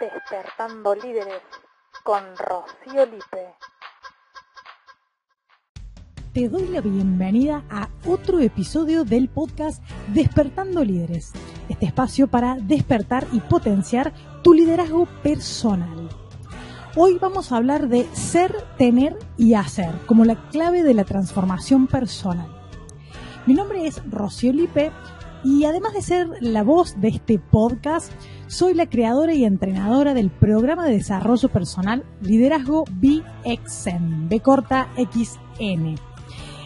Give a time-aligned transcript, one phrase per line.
[0.00, 1.42] Despertando Líderes
[2.02, 3.54] con Rocío Lipe.
[6.32, 11.32] Te doy la bienvenida a otro episodio del podcast Despertando Líderes,
[11.68, 16.08] este espacio para despertar y potenciar tu liderazgo personal.
[16.96, 21.88] Hoy vamos a hablar de ser, tener y hacer como la clave de la transformación
[21.88, 22.48] personal.
[23.46, 24.90] Mi nombre es Rocío Lipe
[25.44, 28.10] y además de ser la voz de este podcast,
[28.46, 35.96] soy la creadora y entrenadora del programa de desarrollo personal Liderazgo BXN, B corta XN.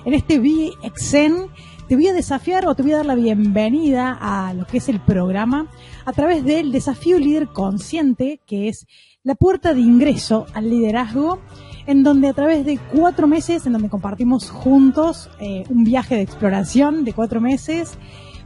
[0.04, 1.50] En este BXN
[1.88, 4.88] te voy a desafiar o te voy a dar la bienvenida a lo que es
[4.88, 5.66] el programa
[6.04, 8.86] a través del desafío líder consciente, que es
[9.24, 11.40] la puerta de ingreso al liderazgo,
[11.86, 16.22] en donde a través de cuatro meses, en donde compartimos juntos eh, un viaje de
[16.22, 17.98] exploración de cuatro meses,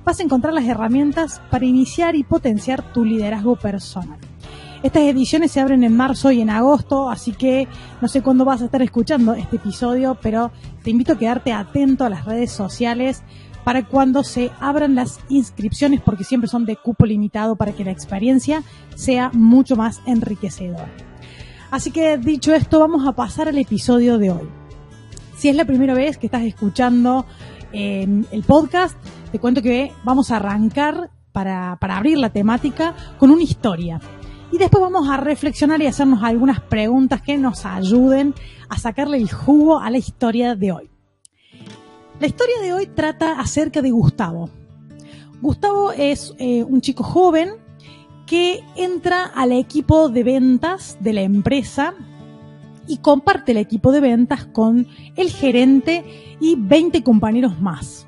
[0.05, 4.19] vas a encontrar las herramientas para iniciar y potenciar tu liderazgo personal.
[4.83, 7.69] Estas ediciones se abren en marzo y en agosto, así que
[8.01, 10.51] no sé cuándo vas a estar escuchando este episodio, pero
[10.83, 13.23] te invito a quedarte atento a las redes sociales
[13.63, 17.93] para cuando se abran las inscripciones, porque siempre son de cupo limitado para que la
[17.93, 18.65] experiencia
[18.97, 20.91] sea mucho más enriquecedora.
[21.71, 24.49] Así que dicho esto, vamos a pasar al episodio de hoy.
[25.37, 27.25] Si es la primera vez que estás escuchando
[27.73, 28.97] eh, el podcast,
[29.33, 33.99] te cuento que vamos a arrancar para, para abrir la temática con una historia.
[34.53, 38.35] Y después vamos a reflexionar y hacernos algunas preguntas que nos ayuden
[38.69, 40.91] a sacarle el jugo a la historia de hoy.
[42.21, 44.51] La historia de hoy trata acerca de Gustavo.
[45.41, 47.53] Gustavo es eh, un chico joven
[48.27, 51.95] que entra al equipo de ventas de la empresa
[52.87, 58.07] y comparte el equipo de ventas con el gerente y 20 compañeros más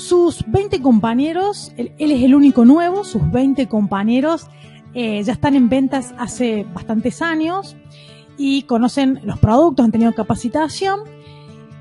[0.00, 4.48] sus 20 compañeros, él, es el único nuevo, sus 20 compañeros
[4.94, 7.76] eh, ya están en ventas hace bastantes años
[8.36, 11.00] y conocen los productos, han tenido capacitación.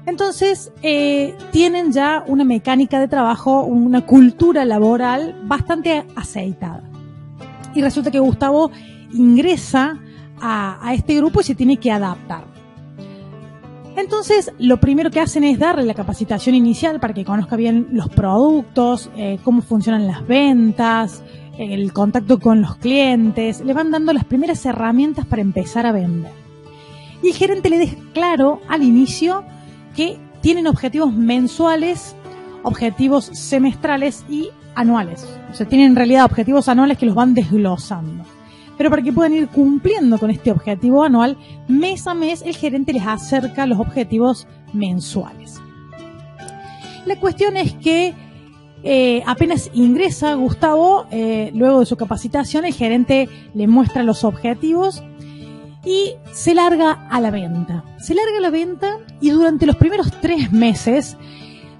[0.05, 6.83] Entonces, eh, tienen ya una mecánica de trabajo, una cultura laboral bastante aceitada.
[7.73, 8.71] Y resulta que Gustavo
[9.13, 9.99] ingresa
[10.41, 12.58] a, a este grupo y se tiene que adaptar.
[13.99, 18.07] Entonces, lo primero que hacen es darle la capacitación inicial para que conozca bien los
[18.07, 21.21] productos, eh, cómo funcionan las ventas,
[21.57, 23.59] el contacto con los clientes.
[23.59, 26.31] Le van dando las primeras herramientas para empezar a vender.
[27.21, 29.43] Y el gerente le deja claro al inicio
[29.97, 32.15] que tienen objetivos mensuales,
[32.63, 35.27] objetivos semestrales y anuales.
[35.51, 38.23] O sea, tienen en realidad objetivos anuales que los van desglosando
[38.79, 41.35] pero para que puedan ir cumpliendo con este objetivo anual,
[41.67, 45.59] mes a mes el gerente les acerca los objetivos mensuales.
[47.05, 48.13] La cuestión es que
[48.83, 55.03] eh, apenas ingresa Gustavo, eh, luego de su capacitación, el gerente le muestra los objetivos
[55.83, 57.83] y se larga a la venta.
[57.97, 61.17] Se larga a la venta y durante los primeros tres meses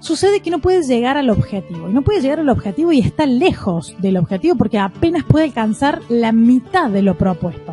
[0.00, 1.88] sucede que no puede llegar al objetivo.
[1.88, 6.00] Y no puede llegar al objetivo y está lejos del objetivo porque apenas puede alcanzar
[6.08, 7.72] la mitad de lo propuesto.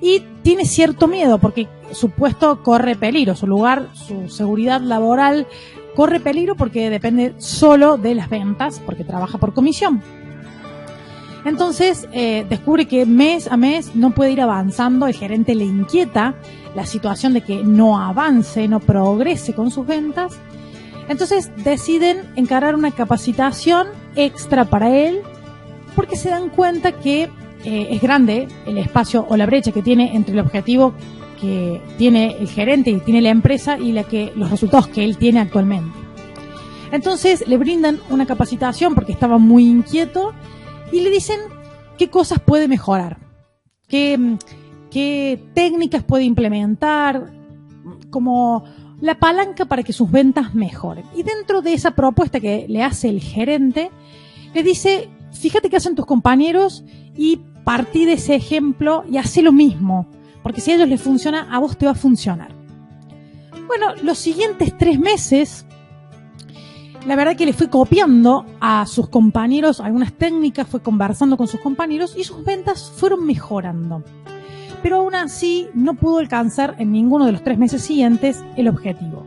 [0.00, 5.46] Y tiene cierto miedo porque su puesto corre peligro, su lugar, su seguridad laboral
[5.94, 10.02] corre peligro porque depende solo de las ventas, porque trabaja por comisión.
[11.44, 16.34] Entonces eh, descubre que mes a mes no puede ir avanzando, el gerente le inquieta
[16.74, 20.38] la situación de que no avance, no progrese con sus ventas
[21.08, 25.20] entonces deciden encarar una capacitación extra para él
[25.96, 27.28] porque se dan cuenta que
[27.64, 30.94] eh, es grande el espacio o la brecha que tiene entre el objetivo
[31.40, 35.98] que tiene el gerente y tiene la empresa y los resultados que él tiene actualmente.
[36.92, 40.34] Entonces le brindan una capacitación porque estaba muy inquieto
[40.92, 41.40] y le dicen
[41.98, 43.18] qué cosas puede mejorar,
[43.88, 44.36] qué,
[44.90, 47.32] qué técnicas puede implementar,
[48.10, 48.64] como
[49.02, 51.04] la palanca para que sus ventas mejoren.
[51.14, 53.90] Y dentro de esa propuesta que le hace el gerente,
[54.54, 56.84] le dice, fíjate qué hacen tus compañeros
[57.16, 60.06] y partí de ese ejemplo y hace lo mismo,
[60.44, 62.54] porque si a ellos les funciona, a vos te va a funcionar.
[63.66, 65.66] Bueno, los siguientes tres meses,
[67.04, 71.58] la verdad que le fue copiando a sus compañeros algunas técnicas, fue conversando con sus
[71.58, 74.04] compañeros y sus ventas fueron mejorando
[74.82, 79.26] pero aún así no pudo alcanzar en ninguno de los tres meses siguientes el objetivo.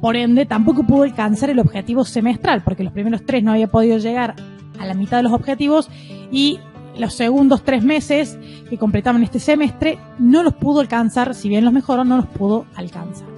[0.00, 3.98] Por ende, tampoco pudo alcanzar el objetivo semestral, porque los primeros tres no había podido
[3.98, 4.34] llegar
[4.78, 5.88] a la mitad de los objetivos
[6.30, 6.58] y
[6.98, 8.38] los segundos tres meses
[8.68, 12.66] que completaban este semestre no los pudo alcanzar, si bien los mejoró, no los pudo
[12.74, 13.28] alcanzar.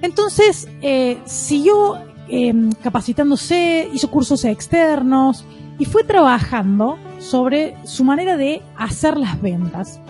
[0.00, 1.98] Entonces, eh, siguió
[2.28, 5.44] eh, capacitándose, hizo cursos externos,
[5.78, 10.00] y fue trabajando sobre su manera de hacer las ventas.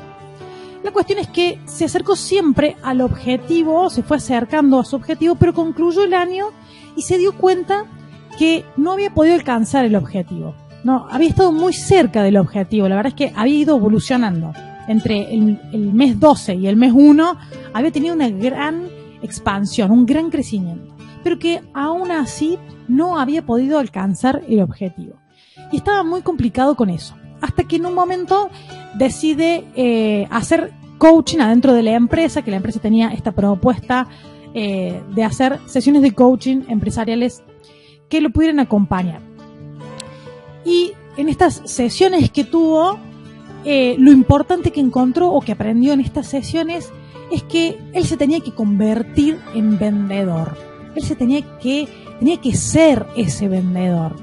[0.83, 5.35] La cuestión es que se acercó siempre al objetivo, se fue acercando a su objetivo,
[5.35, 6.47] pero concluyó el año
[6.97, 7.85] y se dio cuenta
[8.39, 10.55] que no había podido alcanzar el objetivo.
[10.85, 12.89] No, había estado muy cerca del objetivo.
[12.89, 14.53] La verdad es que había ido evolucionando.
[14.87, 17.37] Entre el, el mes 12 y el mes 1
[17.75, 18.87] había tenido una gran
[19.21, 20.95] expansión, un gran crecimiento.
[21.23, 25.17] Pero que aún así no había podido alcanzar el objetivo.
[25.73, 27.15] Y estaba muy complicado con eso.
[27.41, 28.51] Hasta que en un momento
[28.95, 34.09] decide eh, hacer coaching adentro de la empresa, que la empresa tenía esta propuesta
[34.55, 37.43] eh, de hacer sesiones de coaching empresariales
[38.09, 39.21] que lo pudieran acompañar.
[40.65, 42.99] Y en estas sesiones que tuvo,
[43.65, 46.91] eh, lo importante que encontró o que aprendió en estas sesiones
[47.31, 50.57] es que él se tenía que convertir en vendedor.
[50.95, 51.89] Él se tenía que,
[52.19, 54.17] tenía que ser ese vendedor.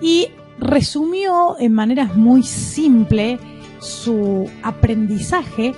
[0.00, 0.28] Y
[0.58, 3.40] resumió en maneras muy simples
[3.80, 5.74] su aprendizaje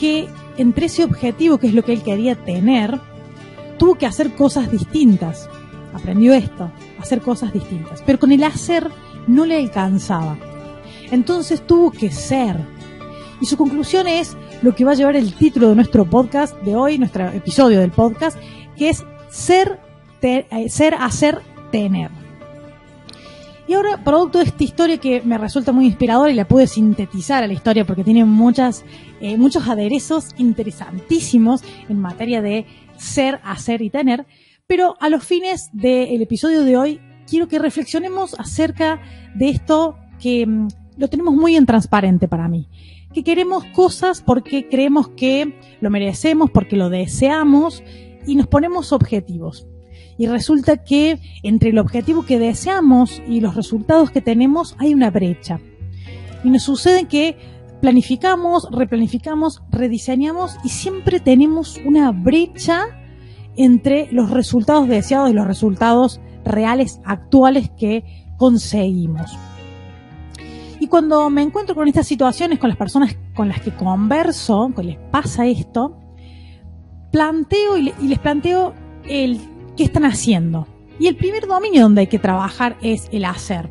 [0.00, 3.00] que entre ese objetivo, que es lo que él quería tener,
[3.78, 5.48] tuvo que hacer cosas distintas.
[5.92, 6.70] Aprendió esto,
[7.00, 8.02] hacer cosas distintas.
[8.04, 8.90] Pero con el hacer
[9.26, 10.36] no le alcanzaba.
[11.10, 12.56] Entonces tuvo que ser.
[13.40, 16.74] Y su conclusión es lo que va a llevar el título de nuestro podcast de
[16.74, 18.38] hoy, nuestro episodio del podcast,
[18.76, 19.80] que es ser,
[20.22, 21.40] eh, ser, hacer,
[21.70, 22.23] tener.
[23.66, 27.42] Y ahora, producto de esta historia que me resulta muy inspiradora y la pude sintetizar
[27.42, 28.84] a la historia porque tiene muchas,
[29.20, 32.66] eh, muchos aderezos interesantísimos en materia de
[32.98, 34.26] ser, hacer y tener,
[34.66, 39.00] pero a los fines del episodio de hoy quiero que reflexionemos acerca
[39.34, 40.68] de esto que mm,
[40.98, 42.68] lo tenemos muy en transparente para mí.
[43.14, 47.82] Que queremos cosas porque creemos que lo merecemos, porque lo deseamos
[48.26, 49.66] y nos ponemos objetivos.
[50.16, 55.10] Y resulta que entre el objetivo que deseamos y los resultados que tenemos hay una
[55.10, 55.60] brecha.
[56.44, 57.36] Y nos sucede que
[57.80, 62.86] planificamos, replanificamos, rediseñamos y siempre tenemos una brecha
[63.56, 68.04] entre los resultados deseados y los resultados reales, actuales que
[68.36, 69.36] conseguimos.
[70.80, 74.82] Y cuando me encuentro con estas situaciones, con las personas con las que converso, que
[74.82, 75.96] les pasa esto,
[77.10, 78.74] planteo y, les planteo
[79.08, 79.40] el
[79.76, 80.66] qué están haciendo.
[80.98, 83.70] Y el primer dominio donde hay que trabajar es el hacer.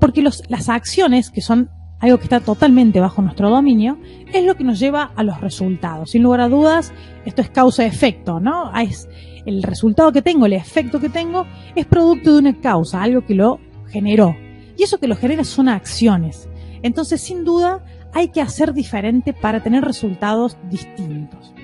[0.00, 1.70] Porque las acciones, que son
[2.00, 3.98] algo que está totalmente bajo nuestro dominio,
[4.32, 6.10] es lo que nos lleva a los resultados.
[6.10, 6.92] Sin lugar a dudas,
[7.24, 8.76] esto es causa-efecto, ¿no?
[8.76, 9.08] Es
[9.46, 11.46] el resultado que tengo, el efecto que tengo,
[11.76, 14.34] es producto de una causa, algo que lo generó.
[14.76, 16.48] Y eso que lo genera son acciones.
[16.82, 21.54] Entonces, sin duda, hay que hacer diferente para tener resultados distintos.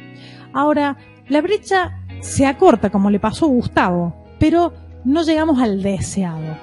[0.52, 0.96] Ahora,
[1.28, 4.72] la brecha se acorta, como le pasó a Gustavo, pero
[5.04, 6.56] no llegamos al deseado.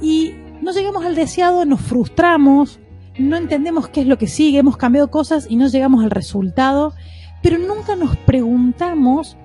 [0.00, 2.80] Y no llegamos al deseado, nos frustramos,
[3.18, 6.94] no entendemos qué es lo que sigue, hemos cambiado cosas y no llegamos al resultado,
[7.42, 9.36] pero nunca nos preguntamos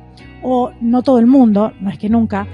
[0.44, 2.48] o no todo el mundo, no es que nunca,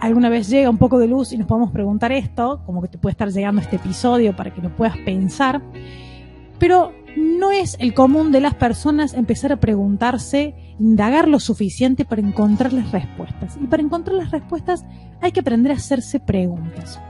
[0.00, 2.98] alguna vez llega un poco de luz y nos podemos preguntar esto, como que te
[2.98, 5.60] puede estar llegando este episodio para que lo puedas pensar,
[6.58, 12.20] pero no es el común de las personas empezar a preguntarse, indagar lo suficiente para
[12.22, 13.56] encontrar las respuestas.
[13.60, 14.84] Y para encontrar las respuestas
[15.20, 17.00] hay que aprender a hacerse preguntas.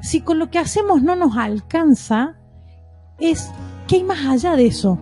[0.00, 2.36] Si con lo que hacemos no nos alcanza,
[3.18, 3.50] es
[3.88, 4.98] ¿qué hay más allá de eso?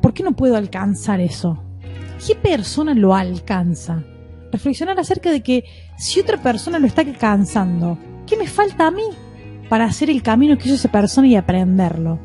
[0.00, 1.62] ¿Por qué no puedo alcanzar eso?
[2.24, 4.02] ¿qué persona lo alcanza?
[4.52, 5.64] Reflexionar acerca de que
[5.98, 9.04] si otra persona lo está alcanzando, ¿qué me falta a mí
[9.68, 12.18] para hacer el camino que hizo esa persona y aprenderlo?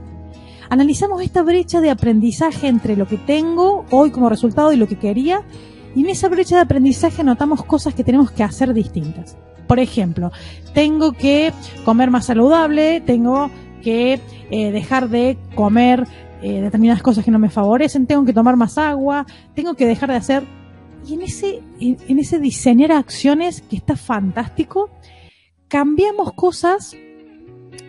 [0.72, 4.98] Analizamos esta brecha de aprendizaje entre lo que tengo hoy como resultado y lo que
[4.98, 5.42] quería,
[5.94, 9.36] y en esa brecha de aprendizaje notamos cosas que tenemos que hacer distintas.
[9.68, 10.32] Por ejemplo,
[10.74, 11.52] tengo que
[11.84, 13.52] comer más saludable, tengo
[13.84, 16.08] que eh, dejar de comer
[16.42, 20.12] eh, determinadas cosas que no me favorecen, tengo que tomar más agua, tengo que dejar
[20.12, 20.44] de hacer.
[21.06, 24.90] Y en ese, en, ese diseñar acciones que está fantástico,
[25.68, 26.96] cambiamos cosas,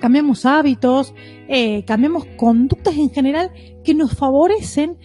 [0.01, 1.15] cambiamos hábitos,
[1.49, 3.51] eh, cambiamos conductas en general
[3.85, 4.99] que nos favorecen,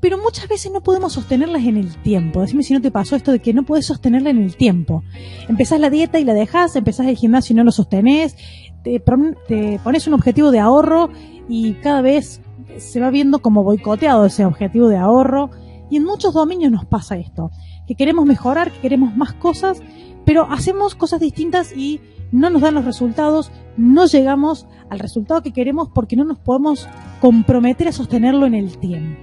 [0.00, 2.40] pero muchas veces no podemos sostenerlas en el tiempo.
[2.40, 5.04] Decime si no te pasó esto de que no puedes sostenerla en el tiempo.
[5.48, 8.36] Empezás la dieta y la dejas, empezás el gimnasio y no lo sostenés,
[8.82, 11.08] te, pones un objetivo de ahorro
[11.48, 12.40] y cada vez
[12.78, 15.50] se va viendo como boicoteado ese objetivo de ahorro.
[15.88, 17.50] Y en muchos dominios nos pasa esto,
[17.86, 19.82] que queremos mejorar, que queremos más cosas,
[20.24, 22.00] pero hacemos cosas distintas y
[22.30, 26.88] no nos dan los resultados, no llegamos al resultado que queremos porque no nos podemos
[27.20, 29.20] comprometer a sostenerlo en el tiempo.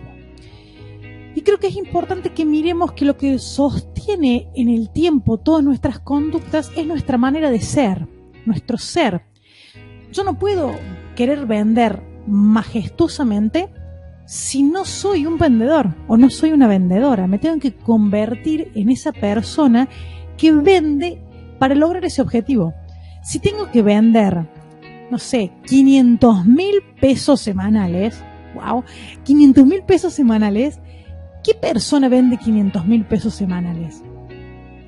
[1.36, 5.64] Y creo que es importante que miremos que lo que sostiene en el tiempo todas
[5.64, 8.08] nuestras conductas es nuestra manera de ser,
[8.46, 9.22] nuestro ser.
[10.12, 10.72] yo no puedo
[11.16, 13.70] querer vender majestuosamente
[14.26, 17.26] si no soy un vendedor o no soy una vendedora.
[17.28, 19.90] Me tengo que convertir en esa persona
[20.40, 21.22] que vende
[21.60, 22.74] para lograr ese objetivo.
[23.22, 24.48] Si tengo que vender,
[25.12, 28.24] no sé, 500 mil pesos semanales,
[28.56, 28.84] wow,
[29.24, 30.80] 500 mil pesos semanales,
[31.44, 34.02] ¿qué persona vende 500 mil pesos semanales?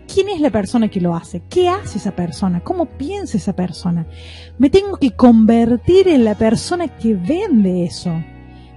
[0.07, 1.41] ¿Quién es la persona que lo hace?
[1.49, 2.61] ¿Qué hace esa persona?
[2.61, 4.07] ¿Cómo piensa esa persona?
[4.57, 8.13] Me tengo que convertir en la persona que vende eso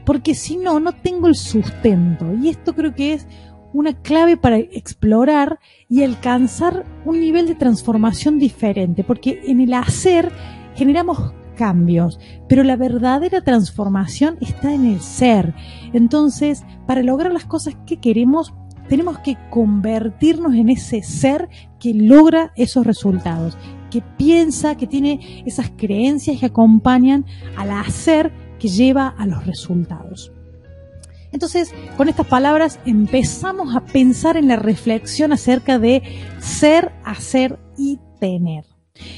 [0.05, 2.35] porque si no, no tengo el sustento.
[2.35, 3.27] Y esto creo que es
[3.75, 10.31] una clave para explorar y alcanzar un nivel de transformación diferente, porque en el hacer
[10.75, 15.55] generamos cambios, pero la verdadera transformación está en el ser.
[15.93, 18.55] Entonces, para lograr las cosas que queremos,
[18.89, 21.49] tenemos que convertirnos en ese ser
[21.81, 23.59] que logra esos resultados,
[23.91, 27.25] que piensa, que tiene esas creencias que acompañan
[27.57, 30.33] al hacer que lleva a los resultados.
[31.35, 36.01] Entonces, con estas palabras empezamos a pensar en la reflexión acerca de
[36.39, 38.65] ser, hacer y tener.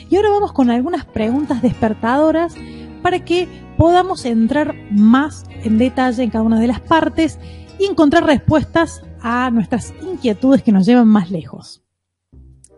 [0.09, 2.55] Y ahora vamos con algunas preguntas despertadoras
[3.03, 3.47] para que
[3.77, 7.39] podamos entrar más en detalle en cada una de las partes
[7.79, 11.85] y encontrar respuestas a nuestras inquietudes que nos llevan más lejos.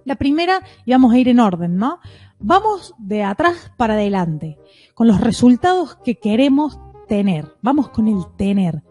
[0.05, 2.01] La primera, y vamos a ir en orden, ¿no?
[2.41, 4.59] Vamos de atrás para adelante,
[4.95, 7.55] con los resultados que queremos tener.
[7.63, 8.83] Vamos con el tener.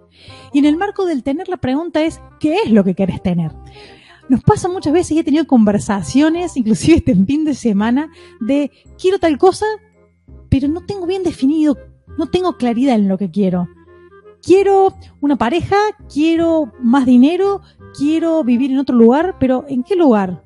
[0.53, 3.51] Y en el marco del tener la pregunta es, ¿qué es lo que querés tener?
[4.29, 8.09] Nos pasa muchas veces y he tenido conversaciones, inclusive este fin de semana,
[8.39, 9.65] de quiero tal cosa,
[10.49, 11.77] pero no tengo bien definido,
[12.17, 13.67] no tengo claridad en lo que quiero.
[14.41, 15.77] Quiero una pareja,
[16.13, 17.61] quiero más dinero,
[17.97, 20.43] quiero vivir en otro lugar, pero ¿en qué lugar?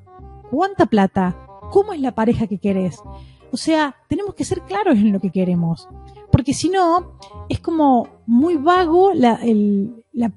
[0.50, 1.36] ¿Cuánta plata?
[1.72, 3.02] cómo es la pareja que querés.
[3.50, 5.88] O sea, tenemos que ser claros en lo que queremos.
[6.42, 9.38] Porque si no, es como muy vago la,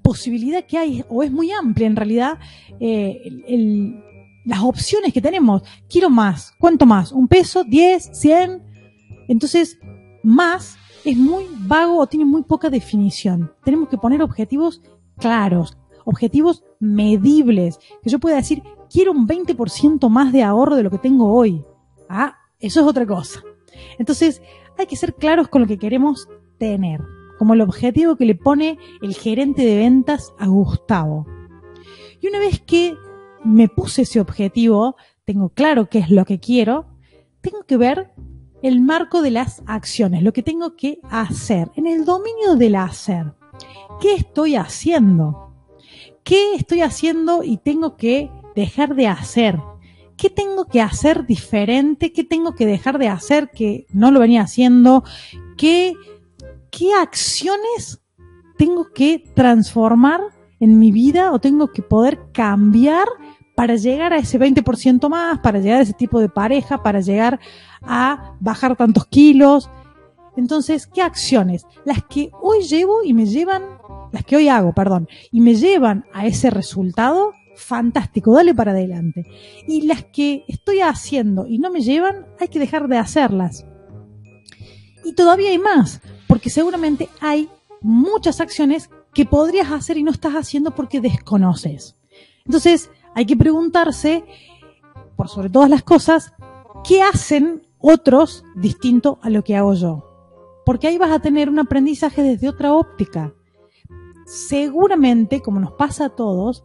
[0.04, 2.38] posibilidad que hay, o es muy amplia en realidad,
[2.80, 3.24] eh,
[4.46, 5.64] las opciones que tenemos.
[5.90, 6.54] Quiero más.
[6.60, 7.12] ¿Cuánto más?
[7.12, 7.64] ¿Un peso?
[7.64, 8.12] ¿Diez?
[8.14, 8.62] ¿Cien?
[9.28, 9.80] Entonces,
[10.22, 13.52] más es muy vago o tiene muy poca definición.
[13.64, 14.84] Tenemos que poner objetivos
[15.18, 20.92] claros, objetivos medibles, que yo pueda decir, quiero un 20% más de ahorro de lo
[20.92, 21.66] que tengo hoy.
[22.08, 23.42] Ah, eso es otra cosa.
[23.98, 24.40] Entonces,
[24.78, 26.28] hay que ser claros con lo que queremos
[26.58, 27.02] tener,
[27.38, 31.26] como el objetivo que le pone el gerente de ventas a Gustavo.
[32.22, 32.98] Y una vez que
[33.44, 36.88] me puse ese objetivo, tengo claro qué es lo que quiero,
[37.42, 38.12] tengo que ver
[38.62, 43.34] el marco de las acciones, lo que tengo que hacer, en el dominio del hacer.
[44.02, 45.54] ¿Qué estoy haciendo?
[46.24, 49.60] ¿Qué estoy haciendo y tengo que dejar de hacer?
[50.18, 52.14] ¿Qué tengo que hacer diferente?
[52.14, 55.04] ¿Qué tengo que dejar de hacer que no lo venía haciendo?
[55.58, 55.94] ¿Qué,
[56.72, 58.02] qué acciones
[58.58, 60.22] tengo que transformar
[60.60, 63.08] en mi vida o tengo que poder cambiar
[63.56, 67.40] para llegar a ese 20% más, para llegar a ese tipo de pareja, para llegar
[67.82, 69.70] a bajar tantos kilos?
[70.38, 71.66] Entonces, ¿qué acciones?
[71.86, 73.64] Las que hoy llevo y me llevan,
[74.12, 79.26] las que hoy hago, perdón, y me llevan a ese resultado, fantástico, dale para adelante.
[79.68, 83.66] Y las que estoy haciendo y no me llevan, hay que dejar de hacerlas.
[85.04, 87.50] Y todavía hay más, porque seguramente hay
[87.82, 91.96] muchas acciones que podrías hacer y no estás haciendo porque desconoces.
[92.46, 94.26] Entonces, hay que preguntarse,
[95.16, 96.34] por sobre todas las cosas,
[96.84, 100.04] ¿qué hacen otros distinto a lo que hago yo?
[100.66, 103.34] Porque ahí vas a tener un aprendizaje desde otra óptica.
[104.26, 106.64] Seguramente, como nos pasa a todos,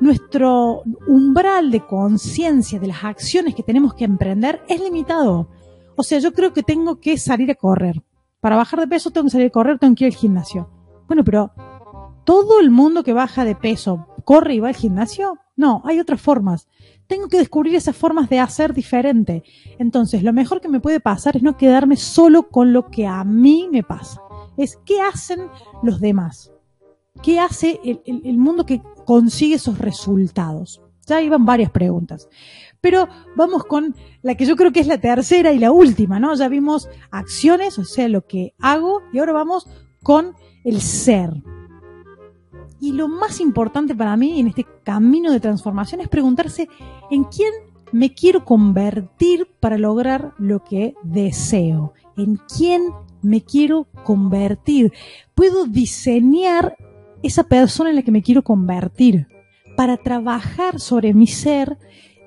[0.00, 5.48] nuestro umbral de conciencia de las acciones que tenemos que emprender es limitado.
[5.96, 8.02] O sea, yo creo que tengo que salir a correr.
[8.40, 10.70] Para bajar de peso tengo que salir a correr, tengo que ir al gimnasio.
[11.06, 11.52] Bueno, pero
[12.24, 15.38] ¿todo el mundo que baja de peso corre y va al gimnasio?
[15.56, 16.68] No, hay otras formas.
[17.06, 19.42] Tengo que descubrir esas formas de hacer diferente.
[19.78, 23.24] Entonces, lo mejor que me puede pasar es no quedarme solo con lo que a
[23.24, 24.20] mí me pasa.
[24.56, 25.48] Es qué hacen
[25.82, 26.52] los demás.
[27.22, 30.82] ¿Qué hace el, mundo que consigue esos resultados?
[31.06, 32.28] Ya iban varias preguntas.
[32.80, 36.34] Pero vamos con la que yo creo que es la tercera y la última, ¿no?
[36.34, 39.66] Ya vimos acciones, o sea, lo que hago, y ahora vamos
[40.02, 40.34] con
[40.64, 41.30] el ser.
[42.80, 46.68] Y lo más importante para mí en este camino de transformación es preguntarse
[47.10, 47.50] en quién
[47.92, 51.94] me quiero convertir para lograr lo que deseo.
[52.16, 52.90] En quién
[53.22, 54.92] me quiero convertir.
[55.34, 56.76] Puedo diseñar
[57.26, 59.26] esa persona en la que me quiero convertir.
[59.76, 61.76] Para trabajar sobre mi ser,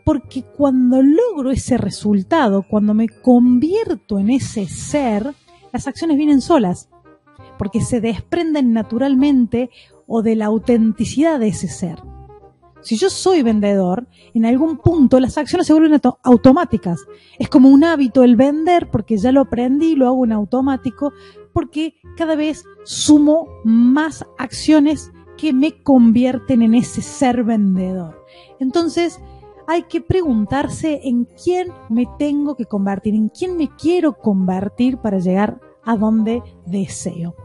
[0.06, 5.34] porque cuando logro ese resultado, cuando me convierto en ese ser,
[5.72, 6.89] las acciones vienen solas,
[7.58, 9.70] porque se desprenden naturalmente
[10.08, 12.00] o de la autenticidad de ese ser.
[12.82, 17.01] Si yo soy vendedor, en algún punto las acciones se vuelven automáticas.
[17.38, 21.12] Es como un hábito el vender porque ya lo aprendí, lo hago en automático,
[21.53, 28.25] porque cada vez sumo más acciones que me convierten en ese ser vendedor.
[28.60, 29.20] Entonces,
[29.68, 35.20] hay que preguntarse en quién me tengo que convertir, en quién me quiero convertir para
[35.20, 37.36] llegar a donde deseo.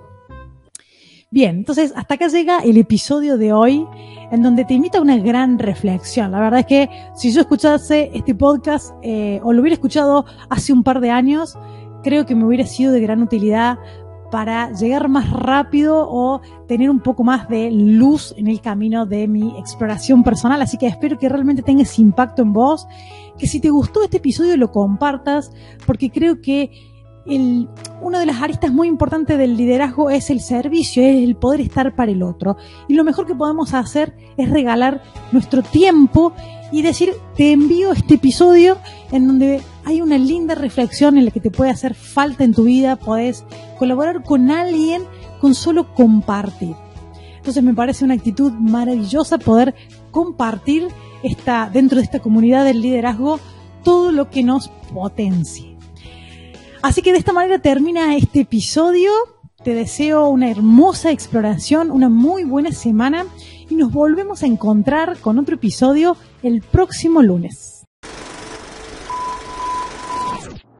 [1.30, 3.84] Bien, entonces hasta acá llega el episodio de hoy
[4.30, 6.30] en donde te invito a una gran reflexión.
[6.30, 10.72] La verdad es que si yo escuchase este podcast eh, o lo hubiera escuchado hace
[10.72, 11.58] un par de años,
[12.04, 13.78] creo que me hubiera sido de gran utilidad
[14.30, 19.28] para llegar más rápido o tener un poco más de luz en el camino de
[19.28, 20.60] mi exploración personal.
[20.60, 22.86] Así que espero que realmente tengas impacto en vos,
[23.38, 25.52] que si te gustó este episodio lo compartas,
[25.86, 26.93] porque creo que
[27.26, 27.68] el,
[28.00, 31.94] una de las aristas muy importantes del liderazgo es el servicio, es el poder estar
[31.94, 32.56] para el otro.
[32.88, 35.02] Y lo mejor que podemos hacer es regalar
[35.32, 36.32] nuestro tiempo
[36.70, 38.78] y decir, te envío este episodio
[39.12, 42.64] en donde hay una linda reflexión en la que te puede hacer falta en tu
[42.64, 43.44] vida, podés
[43.78, 45.02] colaborar con alguien
[45.40, 46.74] con solo compartir.
[47.36, 49.74] Entonces me parece una actitud maravillosa poder
[50.10, 50.88] compartir
[51.72, 53.40] dentro de esta comunidad del liderazgo
[53.82, 55.73] todo lo que nos potencie.
[56.84, 59.10] Así que de esta manera termina este episodio.
[59.64, 63.24] Te deseo una hermosa exploración, una muy buena semana
[63.70, 67.73] y nos volvemos a encontrar con otro episodio el próximo lunes.